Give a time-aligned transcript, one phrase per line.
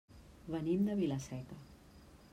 [0.53, 1.61] Venim de Vila-seca.